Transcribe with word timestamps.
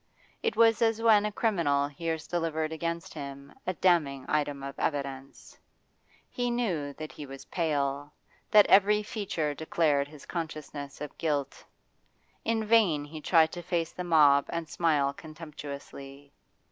It 0.41 0.55
was 0.55 0.81
as 0.81 0.99
when 0.99 1.27
a 1.27 1.31
criminal 1.31 1.87
hears 1.87 2.25
delivered 2.25 2.71
against 2.73 3.13
him 3.13 3.53
a 3.67 3.73
damning 3.75 4.25
item 4.27 4.63
of 4.63 4.79
evidence. 4.79 5.59
He 6.27 6.49
knew 6.49 6.93
that 6.93 7.11
he 7.11 7.27
was 7.27 7.45
pale, 7.45 8.11
that 8.49 8.65
every 8.65 9.03
feature 9.03 9.53
declared 9.53 10.07
his 10.07 10.25
consciousness 10.25 11.01
of 11.01 11.15
guilt. 11.19 11.63
In 12.43 12.65
vain 12.65 13.05
he 13.05 13.21
tried 13.21 13.51
to 13.51 13.61
face 13.61 13.91
the 13.91 14.03
mob 14.03 14.45
and 14.49 14.67
smile 14.67 15.13
contemptuously. 15.13 16.33